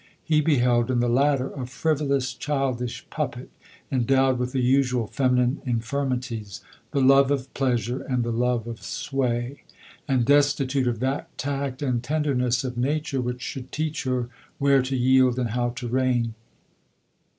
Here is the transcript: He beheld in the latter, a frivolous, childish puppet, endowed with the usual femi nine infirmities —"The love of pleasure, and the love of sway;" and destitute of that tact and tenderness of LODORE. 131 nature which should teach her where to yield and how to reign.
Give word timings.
He 0.23 0.41
beheld 0.41 0.89
in 0.89 0.99
the 0.99 1.07
latter, 1.07 1.51
a 1.53 1.67
frivolous, 1.67 2.33
childish 2.33 3.07
puppet, 3.11 3.51
endowed 3.91 4.39
with 4.39 4.51
the 4.51 4.59
usual 4.59 5.07
femi 5.07 5.35
nine 5.35 5.61
infirmities 5.63 6.61
—"The 6.91 7.01
love 7.01 7.29
of 7.29 7.53
pleasure, 7.53 8.01
and 8.01 8.23
the 8.23 8.31
love 8.31 8.65
of 8.65 8.81
sway;" 8.81 9.61
and 10.07 10.25
destitute 10.25 10.87
of 10.87 11.01
that 11.01 11.37
tact 11.37 11.83
and 11.83 12.01
tenderness 12.01 12.63
of 12.63 12.77
LODORE. 12.77 12.81
131 12.81 12.97
nature 12.97 13.21
which 13.21 13.41
should 13.43 13.71
teach 13.71 14.03
her 14.05 14.27
where 14.57 14.81
to 14.81 14.97
yield 14.97 15.37
and 15.37 15.51
how 15.51 15.69
to 15.69 15.87
reign. 15.87 16.33